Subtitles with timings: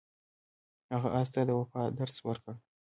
[0.93, 2.55] هغه اس ته د وفا درس ورکړ.